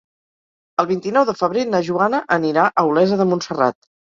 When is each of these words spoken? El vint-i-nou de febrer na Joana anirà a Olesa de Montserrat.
El 0.83 0.87
vint-i-nou 0.91 1.27
de 1.29 1.35
febrer 1.43 1.67
na 1.75 1.83
Joana 1.91 2.25
anirà 2.39 2.67
a 2.83 2.89
Olesa 2.95 3.21
de 3.25 3.29
Montserrat. 3.35 3.81